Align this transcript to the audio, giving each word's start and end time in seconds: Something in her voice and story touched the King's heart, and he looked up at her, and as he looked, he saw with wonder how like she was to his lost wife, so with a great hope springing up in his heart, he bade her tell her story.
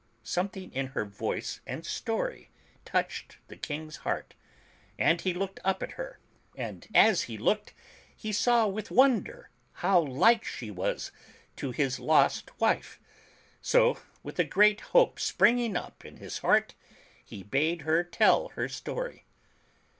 Something 0.23 0.73
in 0.73 0.87
her 0.97 1.05
voice 1.05 1.59
and 1.67 1.85
story 1.85 2.49
touched 2.85 3.37
the 3.49 3.55
King's 3.55 3.97
heart, 3.97 4.33
and 4.97 5.21
he 5.21 5.31
looked 5.31 5.59
up 5.63 5.83
at 5.83 5.91
her, 5.91 6.17
and 6.57 6.87
as 6.95 7.21
he 7.29 7.37
looked, 7.37 7.75
he 8.17 8.31
saw 8.33 8.65
with 8.65 8.89
wonder 8.89 9.51
how 9.73 9.99
like 9.99 10.43
she 10.43 10.71
was 10.71 11.11
to 11.57 11.69
his 11.69 11.99
lost 11.99 12.49
wife, 12.59 12.99
so 13.61 13.99
with 14.23 14.39
a 14.39 14.43
great 14.43 14.81
hope 14.81 15.19
springing 15.19 15.77
up 15.77 16.03
in 16.03 16.17
his 16.17 16.39
heart, 16.39 16.73
he 17.23 17.43
bade 17.43 17.83
her 17.83 18.03
tell 18.03 18.49
her 18.55 18.67
story. 18.67 19.25